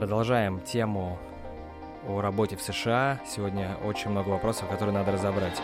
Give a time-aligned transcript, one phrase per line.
[0.00, 1.18] Продолжаем тему
[2.08, 3.20] о работе в США.
[3.28, 5.60] Сегодня очень много вопросов, которые надо разобрать.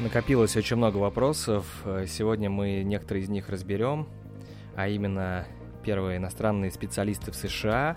[0.00, 1.66] Накопилось очень много вопросов.
[2.06, 4.08] Сегодня мы некоторые из них разберем,
[4.76, 5.46] а именно
[5.84, 7.94] первые иностранные специалисты в США,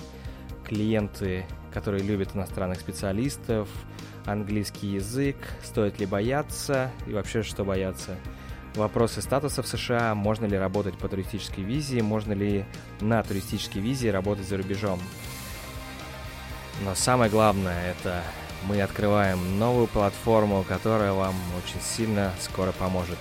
[0.67, 3.69] клиенты, которые любят иностранных специалистов,
[4.25, 8.17] английский язык, стоит ли бояться и вообще что бояться.
[8.75, 12.65] Вопросы статуса в США, можно ли работать по туристической визе, можно ли
[13.01, 14.99] на туристической визе работать за рубежом.
[16.85, 18.21] Но самое главное это
[18.67, 23.17] мы открываем новую платформу, которая вам очень сильно скоро поможет.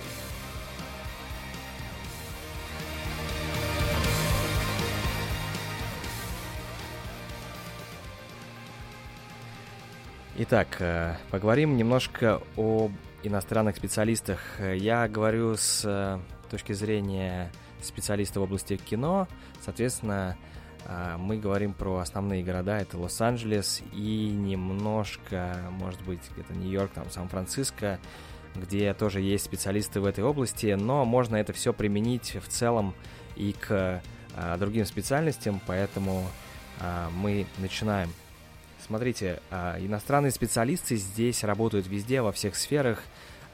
[10.41, 12.93] Итак, э, поговорим немножко об
[13.23, 14.39] иностранных специалистах.
[14.61, 16.17] Я говорю с э,
[16.49, 19.27] точки зрения специалиста в области кино.
[19.59, 20.37] Соответственно,
[20.85, 22.77] э, мы говорим про основные города.
[22.77, 27.99] Это Лос-Анджелес и немножко, может быть, где-то Нью-Йорк, там, Сан-Франциско,
[28.55, 30.67] где тоже есть специалисты в этой области.
[30.67, 32.95] Но можно это все применить в целом
[33.35, 34.01] и к
[34.57, 36.23] другим специальностям, поэтому
[37.11, 38.09] мы начинаем.
[38.89, 43.03] Смотрите, а, иностранные специалисты здесь работают везде, во всех сферах.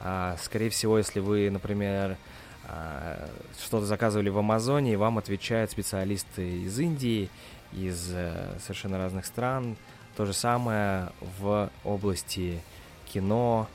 [0.00, 2.16] А, скорее всего, если вы, например,
[2.64, 3.28] а,
[3.62, 7.28] что-то заказывали в Амазоне, вам отвечают специалисты из Индии,
[7.74, 9.76] из э, совершенно разных стран.
[10.16, 12.62] То же самое в области
[13.04, 13.68] кино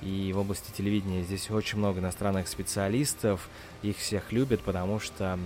[0.00, 1.24] и в области телевидения.
[1.24, 3.48] Здесь очень много иностранных специалистов,
[3.82, 5.36] их всех любят, потому что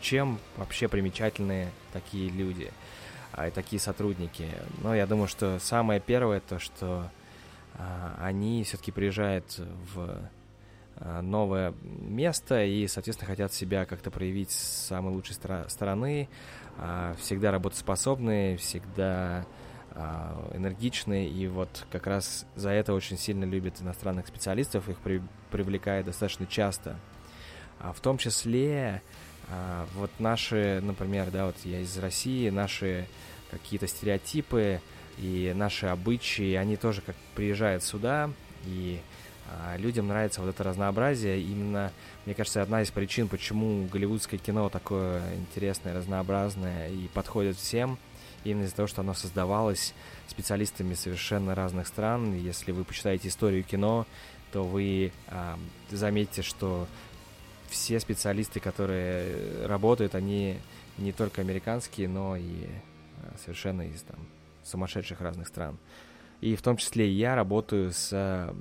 [0.00, 2.70] чем вообще примечательные такие люди–
[3.38, 4.46] а, такие сотрудники.
[4.82, 7.08] Но я думаю, что самое первое то, что
[7.74, 9.60] а, они все-таки приезжают
[9.94, 10.18] в
[10.96, 16.28] а, новое место и, соответственно, хотят себя как-то проявить с самой лучшей стра- стороны,
[17.18, 19.44] всегда работоспособные, всегда
[20.54, 26.06] энергичные, и вот как раз за это очень сильно любят иностранных специалистов, их при- привлекает
[26.06, 26.96] достаточно часто.
[27.80, 29.02] В том числе
[29.50, 33.06] а, вот наши, например, да, вот я из России, наши
[33.50, 34.80] какие-то стереотипы
[35.16, 38.30] и наши обычаи, они тоже как приезжают сюда,
[38.66, 39.00] и
[39.50, 41.40] а, людям нравится вот это разнообразие.
[41.40, 41.92] Именно,
[42.26, 47.98] мне кажется, одна из причин, почему голливудское кино такое интересное, разнообразное и подходит всем,
[48.44, 49.94] именно из-за того, что оно создавалось
[50.26, 52.34] специалистами совершенно разных стран.
[52.34, 54.06] Если вы почитаете историю кино,
[54.52, 55.58] то вы а,
[55.90, 56.86] заметите, что
[57.68, 60.58] все специалисты, которые работают, они
[60.96, 62.66] не только американские, но и
[63.22, 64.18] а, совершенно из там
[64.64, 65.78] сумасшедших разных стран.
[66.40, 68.54] И в том числе я работаю с а,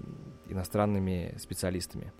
[0.50, 2.12] иностранными специалистами.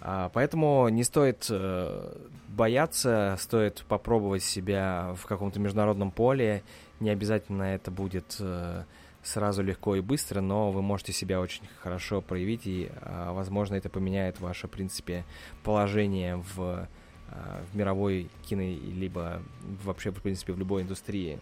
[0.00, 2.14] А, поэтому не стоит э,
[2.48, 6.62] бояться, стоит попробовать себя в каком-то международном поле.
[7.00, 8.84] Не обязательно это будет э,
[9.26, 13.88] сразу легко и быстро, но вы можете себя очень хорошо проявить, и, а, возможно, это
[13.88, 15.24] поменяет ваше, в принципе,
[15.64, 16.88] положение в,
[17.28, 19.42] а, в мировой кино, либо
[19.84, 21.40] вообще, в принципе, в любой индустрии.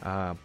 [0.00, 0.36] А,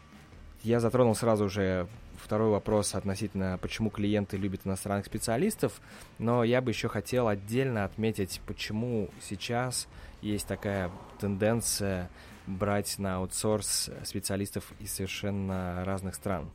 [0.64, 1.88] я затронул сразу же
[2.22, 5.81] второй вопрос относительно, почему клиенты любят иностранных специалистов,
[6.20, 9.88] но я бы еще хотел отдельно отметить, почему сейчас
[10.22, 12.10] есть такая тенденция
[12.48, 16.50] брать на аутсорс специалистов из совершенно разных стран.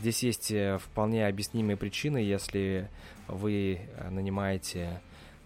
[0.00, 2.88] Здесь есть э, вполне объяснимые причины, если
[3.26, 5.00] вы э, нанимаете,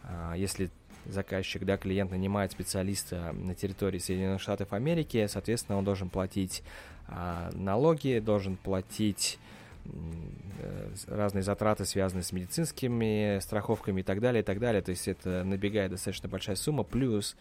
[0.04, 0.70] а, если
[1.06, 6.62] заказчик, да, клиент нанимает специалиста на территории Соединенных Штатов Америки, соответственно, он должен платить
[7.08, 9.38] а, налоги, должен платить
[9.84, 14.82] э, разные затраты, связанные с медицинскими страховками и так далее, и так далее.
[14.82, 17.36] То есть это набегает достаточно большая сумма, плюс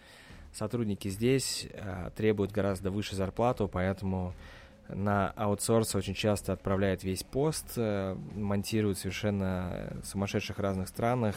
[0.53, 4.33] сотрудники здесь э, требуют гораздо выше зарплату, поэтому
[4.87, 11.35] на аутсорс очень часто отправляют весь пост, э, монтируют совершенно сумасшедших разных странах.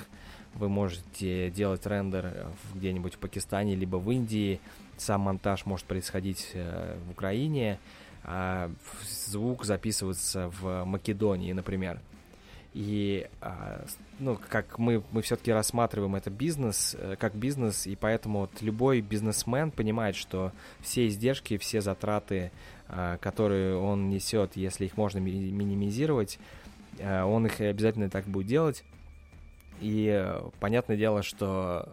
[0.55, 4.61] Вы можете делать рендер где-нибудь в Пакистане, либо в Индии.
[4.97, 7.79] Сам монтаж может происходить э, в Украине,
[8.23, 8.71] а
[9.09, 12.01] звук записывается в Македонии, например.
[12.75, 13.85] И, а,
[14.19, 19.01] ну, как мы, мы все-таки рассматриваем это бизнес, э, как бизнес, и поэтому вот любой
[19.01, 20.51] бизнесмен понимает, что
[20.81, 22.51] все издержки, все затраты,
[22.89, 26.41] а, которые он несет, если их можно минимизировать,
[27.01, 28.85] а, он их обязательно так будет делать.
[29.81, 31.93] И понятное дело, что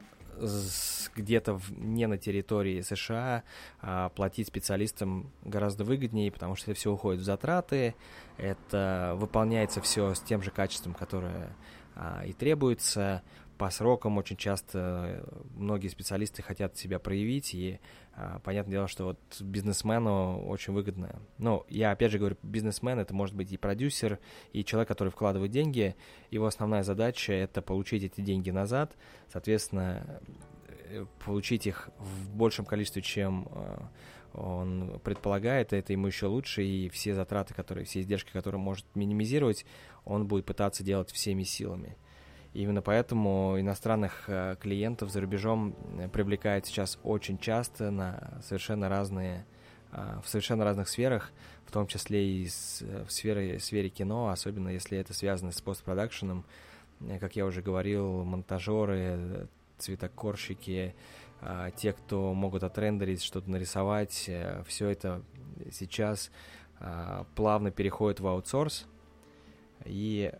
[1.15, 3.43] где-то не на территории США
[3.81, 7.95] а платить специалистам гораздо выгоднее, потому что это все уходит в затраты,
[8.37, 11.55] это выполняется все с тем же качеством, которое
[11.95, 13.21] а, и требуется,
[13.61, 15.23] по срокам очень часто
[15.53, 17.79] многие специалисты хотят себя проявить, и
[18.15, 21.21] а, понятное дело, что вот бизнесмену очень выгодно.
[21.37, 24.17] Ну, я опять же говорю, бизнесмен это может быть и продюсер,
[24.51, 25.95] и человек, который вкладывает деньги.
[26.31, 28.97] Его основная задача это получить эти деньги назад,
[29.31, 30.19] соответственно,
[30.89, 33.91] э, получить их в большем количестве, чем а,
[34.33, 39.67] он предполагает, это ему еще лучше, и все затраты, которые, все издержки, которые может минимизировать,
[40.03, 41.95] он будет пытаться делать всеми силами.
[42.53, 49.45] Именно поэтому иностранных э, клиентов за рубежом э, привлекают сейчас очень часто на совершенно разные,
[49.93, 51.31] э, в совершенно разных сферах,
[51.65, 56.43] в том числе и в сфере, в сфере кино, особенно если это связано с постпродакшеном.
[57.21, 59.47] Как я уже говорил, монтажеры,
[59.77, 60.93] цветокорщики,
[61.77, 64.29] те, кто могут отрендерить, что-то нарисовать,
[64.67, 65.23] все это
[65.71, 66.29] сейчас
[67.33, 68.85] плавно переходит в аутсорс.
[69.85, 70.31] И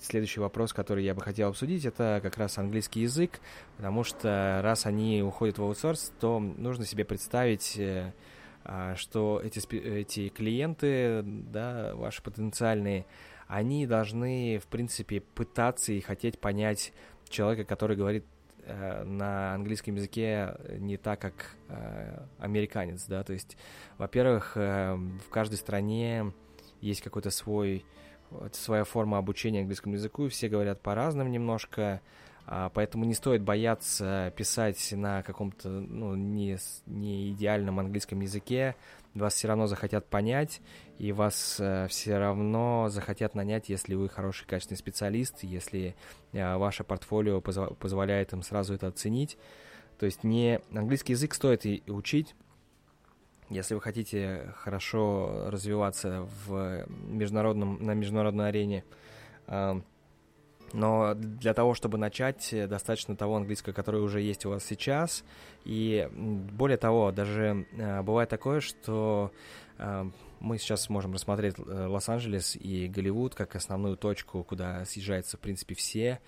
[0.00, 3.38] Следующий вопрос, который я бы хотел обсудить, это как раз английский язык,
[3.76, 8.14] потому что раз они уходят в аутсорс, то нужно себе представить, э,
[8.64, 13.04] а, что эти, эти клиенты, да, ваши потенциальные,
[13.46, 16.94] они должны, в принципе, пытаться и хотеть понять
[17.28, 18.24] человека, который говорит
[18.64, 23.58] э, на английском языке не так, как э, американец, да, то есть,
[23.98, 26.32] во-первых, в каждой стране
[26.80, 27.84] есть какой-то свой
[28.52, 32.00] своя форма обучения английскому языку, все говорят по-разному немножко,
[32.46, 38.74] а, поэтому не стоит бояться писать на каком-то ну, не, не идеальном английском языке,
[39.14, 40.60] вас все равно захотят понять,
[40.98, 45.94] и вас э, все равно захотят нанять, если вы хороший качественный специалист, если
[46.32, 49.36] э, ваше портфолио позв- позволяет им сразу это оценить.
[49.98, 52.34] То есть не английский язык стоит и учить,
[53.50, 58.84] если вы хотите хорошо развиваться в международном, на международной арене,
[59.46, 59.80] а,
[60.72, 65.24] но для того, чтобы начать, достаточно того английского, который уже есть у вас сейчас.
[65.64, 69.32] И более того, даже а, бывает такое, что
[69.78, 70.08] а,
[70.40, 75.74] мы сейчас можем рассмотреть э, Лос-Анджелес и Голливуд как основную точку, куда съезжаются, в принципе,
[75.74, 76.20] все.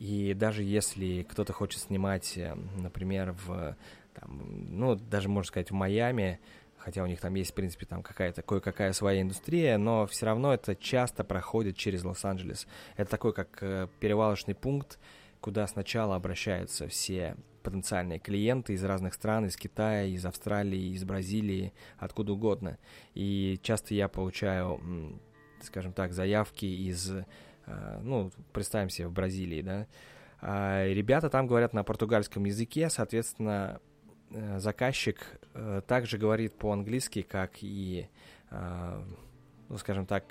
[0.00, 3.76] И даже если кто-то хочет снимать, э, например, в,
[4.14, 6.40] там, ну, даже можно сказать, в Майами,
[6.80, 10.52] хотя у них там есть, в принципе, там какая-то кое-какая своя индустрия, но все равно
[10.52, 12.66] это часто проходит через Лос-Анджелес.
[12.96, 14.98] Это такой как э, перевалочный пункт,
[15.40, 21.72] куда сначала обращаются все потенциальные клиенты из разных стран, из Китая, из Австралии, из Бразилии,
[21.98, 22.78] откуда угодно.
[23.14, 24.80] И часто я получаю,
[25.62, 29.86] скажем так, заявки из, э, ну, представим себе, в Бразилии, да,
[30.42, 33.80] а ребята там говорят на португальском языке, соответственно,
[34.58, 38.08] заказчик э, также говорит по-английски, как и,
[38.50, 39.02] э,
[39.68, 40.24] ну, скажем так,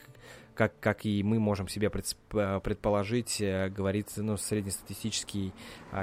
[0.55, 5.53] как, как и мы можем себе предположить, говорит ну, среднестатистический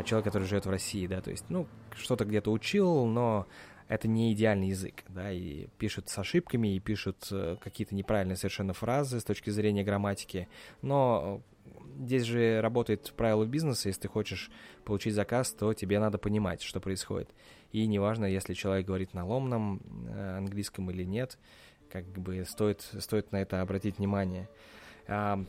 [0.07, 3.47] человек, который живет в России, да, то есть, ну, что-то где-то учил, но
[3.89, 9.21] это не идеальный язык, да, и пишут с ошибками, и пишут какие-то неправильные совершенно фразы
[9.21, 10.49] с точки зрения грамматики,
[10.81, 11.43] но
[11.99, 14.51] здесь же работает правило бизнеса, если ты хочешь
[14.85, 17.31] получить заказ, то тебе надо понимать, что происходит.
[17.73, 21.39] И неважно, если человек говорит на ломном э, английском или нет,
[21.91, 24.49] как бы стоит, стоит на это обратить внимание.
[25.09, 25.43] А,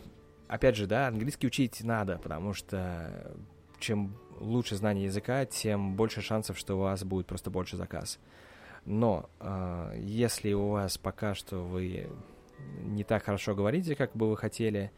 [0.48, 3.36] опять же, да, английский учить надо, потому что
[3.80, 8.20] чем лучше знание языка, тем больше шансов, что у вас будет просто больше заказ.
[8.86, 12.10] Но э, если у вас пока что вы
[12.84, 14.92] не так хорошо говорите, как бы вы хотели,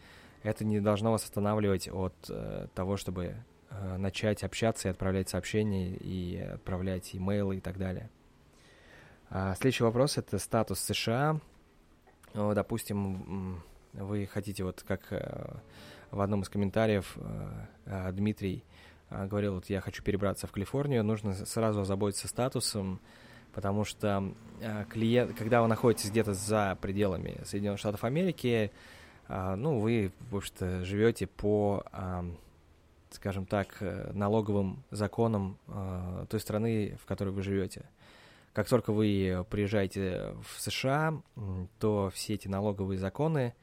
[0.43, 3.35] это не должно вас останавливать от э, того, чтобы
[3.71, 8.09] Э, начать общаться и отправлять сообщения, и отправлять имейлы и так далее.
[9.29, 11.39] А следующий вопрос— это статус США.
[12.33, 13.61] Ну, допустим,
[13.93, 15.53] вы хотите, вот как э,
[16.09, 17.15] в одном из комментариев
[17.85, 18.63] э, Дмитрий
[19.11, 22.99] говорил, вот я хочу перебраться в Калифорнию, нужно сразу озаботиться статусом,
[23.53, 24.35] потому что
[24.91, 28.71] клиент, когда вы находитесь где-то за пределами Соединенных Штатов Америки,
[29.29, 31.83] ну, вы, в общем-то, живете по
[33.11, 37.89] скажем так, э, налоговым законам э, той страны, в которой вы живете.
[38.53, 41.21] Как только вы приезжаете в США,
[41.79, 43.53] то все эти налоговые законы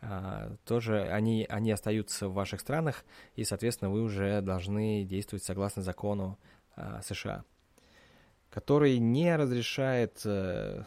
[0.00, 3.04] э, тоже они, они остаются в ваших странах,
[3.36, 6.38] и, соответственно, вы уже должны действовать согласно закону
[7.04, 7.44] США,
[8.50, 10.82] который не разрешает э,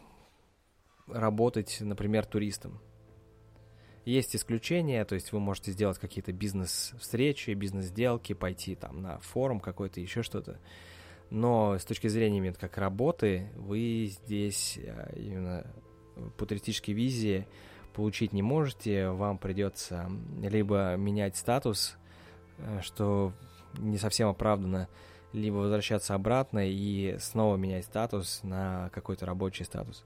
[1.08, 2.82] работать, например, туристам.
[4.08, 10.00] Есть исключения, то есть вы можете сделать какие-то бизнес-встречи, бизнес-сделки, пойти там на форум какой-то,
[10.00, 10.62] еще что-то.
[11.30, 15.68] Но с точки зрения именно как работы, вы здесь э, именно
[16.38, 17.50] по туристической визе
[17.94, 20.10] получить не можете, вам придется
[20.42, 21.98] либо менять статус,
[22.60, 23.34] э, что
[23.78, 24.88] не совсем оправданно,
[25.34, 30.06] либо возвращаться обратно и снова менять статус на какой-то рабочий статус.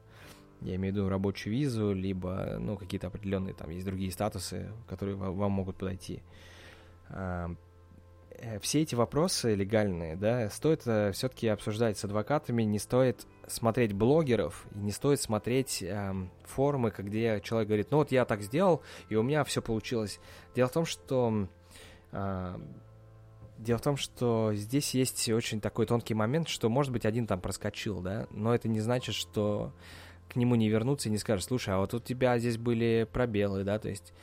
[0.61, 5.15] Я имею в виду рабочую визу, либо ну, какие-то определенные там есть другие статусы, которые
[5.15, 6.21] вам могут подойти.
[7.09, 7.47] Э,
[8.61, 14.65] все эти вопросы легальные, да, стоит э, все-таки обсуждать с адвокатами, не стоит смотреть блогеров,
[14.71, 16.13] не стоит смотреть э,
[16.45, 20.19] форумы, где человек говорит, ну вот я так сделал, и у меня все получилось.
[20.55, 21.47] Дело в том, что
[22.11, 22.55] э,
[23.61, 27.39] Дело в том, что здесь есть очень такой тонкий момент, что, может быть, один там
[27.39, 29.71] проскочил, да, но это не значит, что
[30.31, 33.63] к нему не вернуться и не скажешь, слушай, а вот у тебя здесь были пробелы,
[33.63, 34.13] да, то есть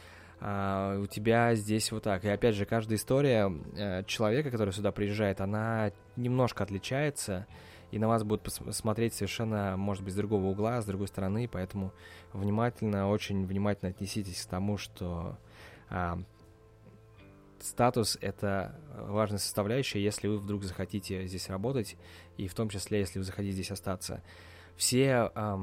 [0.40, 2.24] а, у тебя здесь вот так.
[2.24, 7.46] И опять же, каждая история а, человека, который сюда приезжает, она немножко отличается,
[7.90, 11.92] и на вас будут смотреть совершенно, может быть, с другого угла, с другой стороны, поэтому
[12.32, 15.38] внимательно, очень внимательно отнеситесь к тому, что
[15.90, 16.18] а,
[17.60, 21.96] статус— это важная составляющая, если вы вдруг захотите здесь работать,
[22.38, 24.22] и в том числе, если вы захотите здесь остаться.
[24.76, 25.58] Все, э,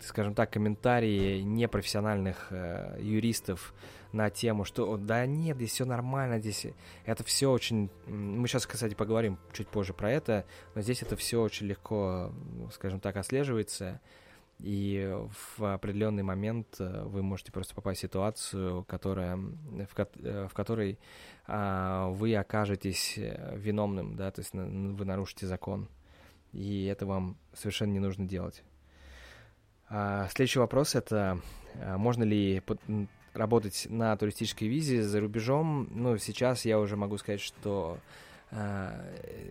[0.00, 3.74] скажем так, комментарии непрофессиональных э, юристов
[4.12, 6.66] на тему, что да нет, здесь все нормально, здесь
[7.04, 7.90] это все очень...
[8.06, 12.32] Мы сейчас, кстати, поговорим чуть позже про это, но здесь это все очень легко,
[12.72, 14.00] скажем так, отслеживается,
[14.58, 15.16] и
[15.56, 20.54] в определенный момент э, вы можете просто попасть в ситуацию, которая, в, ко э, в
[20.54, 20.98] которой
[21.46, 25.88] а, вы окажетесь э, виновным, да, то есть вы нарушите закон,
[26.52, 28.64] и это вам совершенно не нужно делать.
[29.90, 31.40] А, следующий вопрос это
[31.80, 32.62] а, можно ли
[33.34, 35.88] работать на туристической визе за рубежом?
[35.90, 37.98] Ну, сейчас я уже могу сказать, что
[38.50, 39.00] а,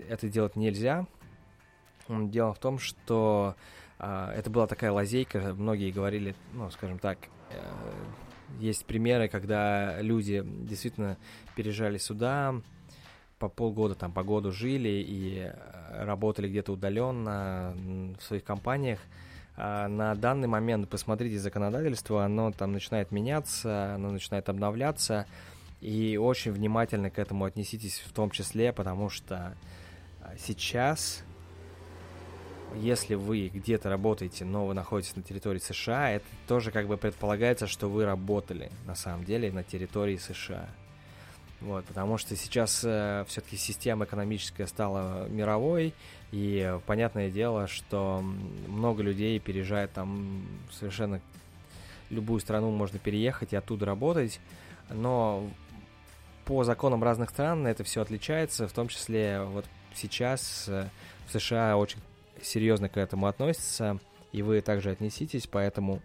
[0.09, 1.05] это делать нельзя.
[2.07, 3.55] Дело в том, что
[3.99, 7.17] это была такая лазейка, многие говорили, ну, скажем так,
[7.49, 7.59] э,
[8.59, 11.17] есть примеры, когда люди действительно
[11.55, 12.61] переезжали сюда,
[13.39, 17.75] по полгода там по году жили и э, работали где-то удаленно
[18.19, 18.99] в своих компаниях.
[19.57, 25.25] А на данный момент, посмотрите законодательство, оно там начинает меняться, оно начинает обновляться,
[25.81, 29.57] и очень внимательно к этому отнеситесь в том числе, потому что
[30.21, 31.23] а, сейчас
[32.75, 37.67] если вы где-то работаете, но вы находитесь на территории США, это тоже как бы предполагается,
[37.67, 40.67] что вы работали на самом деле на территории США.
[41.59, 45.95] Вот, потому что сейчас э, все-таки система экономическая стала мировой,
[46.31, 48.23] и понятное дело, что
[48.67, 51.19] много людей переезжает там совершенно
[52.11, 54.39] любую страну можно переехать и оттуда работать,
[54.89, 55.49] но
[56.45, 60.87] по законам разных стран это все отличается, в том числе вот сейчас э,
[61.27, 61.99] в США очень
[62.41, 63.97] серьезно к этому относится,
[64.31, 66.01] и вы также отнеситесь, поэтому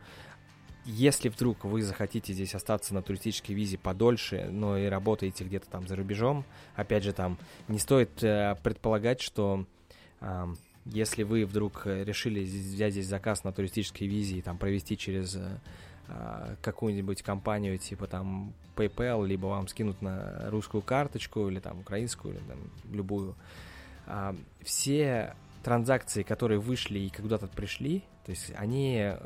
[0.85, 5.87] если вдруг вы захотите здесь остаться на туристической визе подольше, но и работаете где-то там
[5.87, 9.65] за рубежом, опять же там не стоит э, предполагать, что
[10.21, 10.47] э,
[10.85, 16.57] если вы вдруг решили взять здесь заказ на туристической визе и там провести через э,
[16.61, 22.43] какую-нибудь компанию типа там PayPal, либо вам скинут на русскую карточку или там украинскую, или
[22.43, 22.59] там
[22.91, 23.37] любую,
[24.07, 29.19] э, все транзакции, которые вышли и когда-то пришли, то есть они э,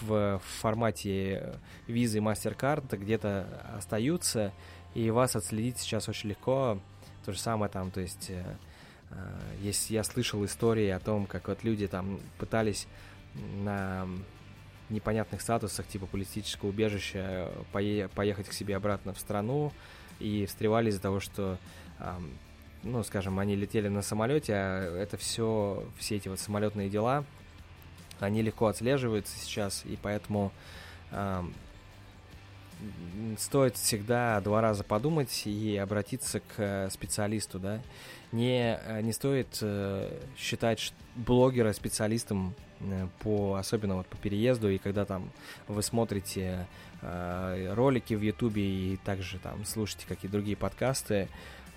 [0.00, 4.52] в, формате визы и MasterCard где-то остаются,
[4.94, 6.78] и вас отследить сейчас очень легко.
[7.24, 8.44] То же самое там, то есть, э,
[9.10, 9.14] э,
[9.62, 12.86] есть, я слышал истории о том, как вот люди там пытались
[13.34, 14.06] на
[14.90, 19.72] непонятных статусах, типа политического убежища, пое- поехать к себе обратно в страну,
[20.18, 21.58] и встревали из-за того, что
[22.82, 27.24] ну, скажем, они летели на самолете, а это все, все эти вот самолетные дела,
[28.20, 30.52] они легко отслеживаются сейчас, и поэтому
[31.10, 31.42] э,
[33.38, 37.80] стоит всегда два раза подумать и обратиться к специалисту, да.
[38.30, 45.04] Не, не стоит э, считать блогера специалистом э, по, особенно вот по переезду, и когда
[45.04, 45.30] там
[45.66, 46.66] вы смотрите
[47.00, 51.28] э, ролики в Ютубе и также там слушаете какие-то другие подкасты,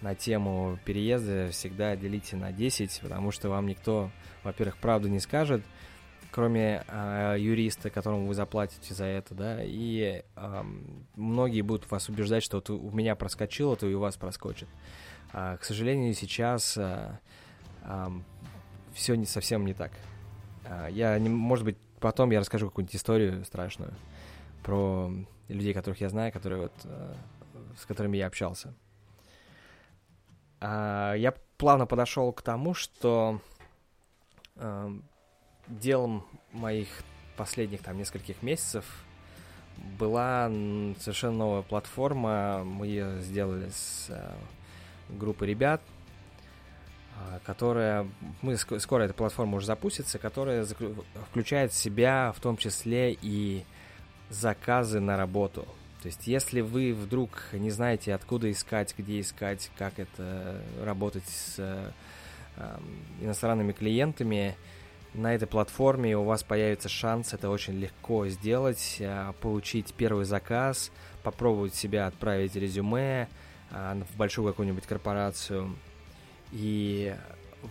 [0.01, 4.11] на тему переезда всегда делите на 10, потому что вам никто,
[4.43, 5.61] во-первых, правду не скажет,
[6.31, 10.63] кроме э, юриста, которому вы заплатите за это, да, и э,
[11.15, 14.67] многие будут вас убеждать, что вот у меня проскочило, то и у вас проскочит.
[15.33, 17.19] А, к сожалению, сейчас э,
[17.83, 18.07] э,
[18.93, 19.91] все не совсем не так.
[20.65, 23.93] А, я, не, может быть, потом я расскажу какую-нибудь историю страшную
[24.63, 25.11] про
[25.47, 27.13] людей, которых я знаю, которые вот, э,
[27.77, 28.73] с которыми я общался.
[30.59, 33.41] А, я плавно подошел к тому, что
[34.55, 34.99] э,
[35.67, 36.87] делом моих
[37.37, 38.85] последних там нескольких месяцев
[39.97, 40.47] была
[40.99, 42.63] совершенно новая платформа.
[42.63, 44.31] Мы ее сделали с э,
[45.09, 45.81] группой ребят,
[47.15, 48.07] э, которая...
[48.41, 50.65] Мы скоро эта платформа уже запустится, которая
[51.29, 53.65] включает в себя в том числе и
[54.29, 55.67] заказы на работу.
[56.01, 61.55] То есть, если вы вдруг не знаете, откуда искать, где искать, как это работать с
[61.57, 61.91] э,
[63.19, 64.55] иностранными клиентами,
[65.13, 70.91] на этой платформе у вас появится шанс это очень легко сделать, э, получить первый заказ,
[71.23, 73.27] попробовать себя отправить резюме
[73.71, 75.75] э, в большую какую-нибудь корпорацию.
[76.53, 77.13] И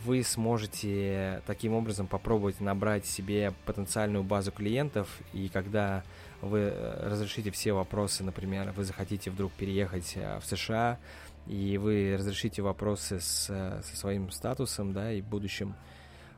[0.04, 6.04] вы сможете таким образом попробовать набрать себе потенциальную базу клиентов, и когда
[6.42, 10.98] вы э, разрешите все вопросы, например, вы захотите вдруг переехать в США,
[11.46, 15.74] и вы разрешите вопросы с, со своим статусом, да, и будущим,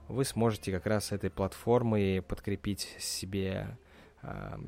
[0.08, 3.76] вы сможете как раз этой платформой подкрепить себе
[4.22, 4.58] э,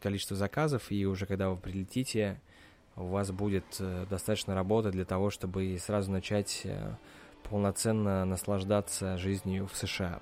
[0.00, 2.40] количество заказов, и уже когда вы прилетите,
[2.96, 6.94] у вас будет э, достаточно работы для того, чтобы сразу начать э,
[7.48, 10.20] полноценно наслаждаться жизнью в США.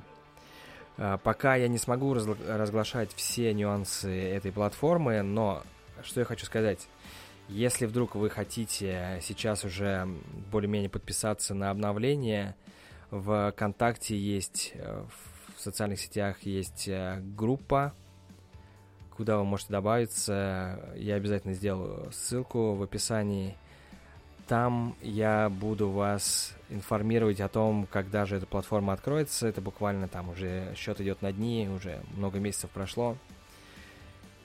[0.97, 5.62] Э, пока я не смогу разгла- разглашать все нюансы этой платформы, но
[6.02, 6.88] что я хочу сказать.
[7.49, 10.09] Если вдруг вы хотите сейчас уже
[10.50, 12.55] более-менее подписаться на обновление,
[13.12, 15.04] ВКонтакте есть, э,
[15.57, 17.92] в социальных сетях есть э, группа,
[19.16, 20.92] куда вы можете добавиться.
[20.97, 23.57] Я обязательно сделаю ссылку в описании.
[24.49, 29.47] Там я буду вас информировать о том, когда же эта платформа откроется.
[29.47, 33.16] Это буквально там уже счет идет на дни, уже много месяцев прошло.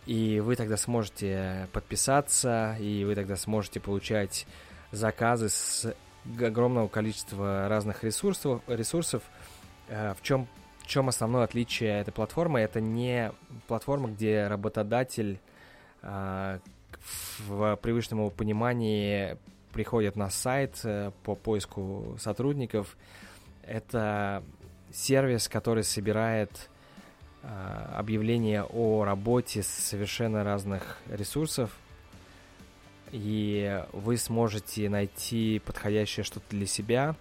[0.06, 4.46] И вы тогда сможете подписаться, и вы тогда сможете получать
[4.92, 5.94] заказы с
[6.42, 8.62] огромного количества разных ресурсов.
[8.68, 9.24] ресурсов.
[9.88, 10.48] Э, в чем,
[10.80, 12.60] в чем основное отличие этой платформы?
[12.60, 13.32] Это не
[13.68, 15.40] платформа, где работодатель
[16.02, 16.60] э,
[17.48, 19.38] в привычном его понимании
[19.74, 22.98] приходит на сайт э, по поиску сотрудников.
[23.64, 24.44] Это
[24.92, 26.70] сервис, который собирает
[27.94, 31.72] объявления о работе с совершенно разных ресурсов,
[33.12, 37.16] и вы сможете найти подходящее что-то для себя,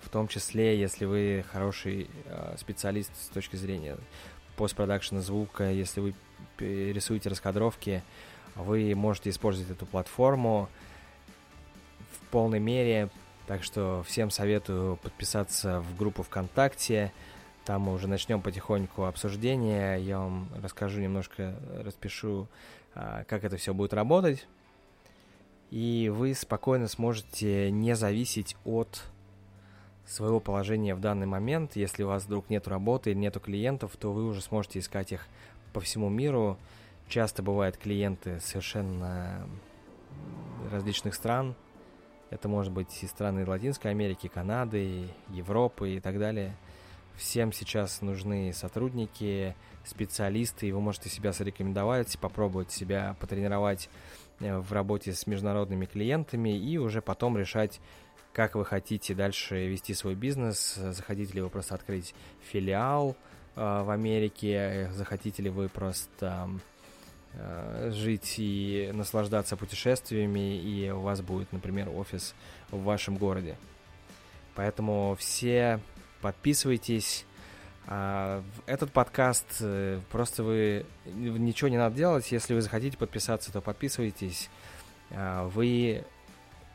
[0.00, 3.96] в том числе, если вы хороший э, специалист с точки зрения
[4.56, 6.14] постпродакшена звука, если вы
[6.58, 8.02] рисуете раскадровки,
[8.54, 10.68] вы можете использовать эту платформу
[12.12, 13.10] в полной мере.
[13.46, 17.12] Так что всем советую подписаться в группу ВКонтакте.
[17.64, 20.00] Там мы уже начнем потихоньку обсуждение.
[20.02, 22.48] Я вам расскажу немножко, распишу,
[22.94, 24.46] а, как это все будет работать
[25.70, 29.04] и вы спокойно сможете не зависеть от
[30.06, 31.76] своего положения в данный момент.
[31.76, 35.26] Если у вас вдруг нет работы или нету клиентов, то вы уже сможете искать их
[35.72, 36.56] по всему миру.
[37.08, 39.46] Часто бывают клиенты совершенно
[40.70, 41.54] различных стран.
[42.30, 46.56] Это может быть и страны Латинской Америки, Канады, Европы и так далее.
[47.16, 49.54] Всем сейчас нужны сотрудники,
[49.84, 53.88] специалисты, и вы можете себя зарекомендовать, попробовать себя потренировать
[54.40, 57.80] в работе с международными клиентами и уже потом решать,
[58.32, 62.14] как вы хотите дальше вести свой бизнес, захотите ли вы просто открыть
[62.50, 63.16] филиал
[63.56, 66.50] э, в Америке, захотите ли вы просто
[67.34, 72.34] э, жить и наслаждаться путешествиями, и у вас будет, например, офис
[72.70, 73.56] в вашем городе.
[74.54, 75.80] Поэтому все
[76.20, 77.24] подписывайтесь,
[77.88, 82.30] этот подкаст, э, просто вы ничего не надо делать.
[82.30, 84.50] Если вы захотите подписаться, то подписывайтесь.
[85.10, 86.04] А, вы,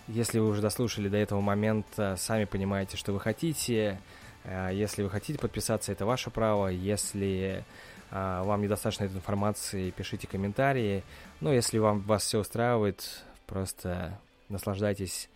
[0.07, 4.01] если вы уже дослушали до этого момента, сами понимаете, что вы хотите.
[4.43, 6.67] А, если вы хотите подписаться, это ваше право.
[6.67, 7.63] Если
[8.09, 11.03] вам недостаточно этой информации, пишите комментарии.
[11.41, 15.29] Но если вам вас все устраивает, просто наслаждайтесь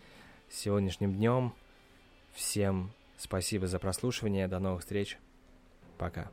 [0.52, 1.54] сегодняшним днем.
[2.36, 4.48] Всем спасибо за прослушивание.
[4.48, 5.18] До новых встреч.
[5.98, 6.30] Пока.